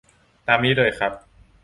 [0.47, 1.11] ตามนี้เลยครับ